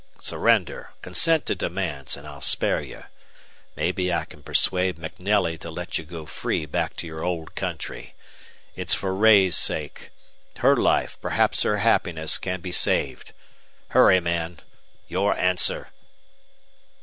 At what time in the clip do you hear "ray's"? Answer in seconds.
9.13-9.55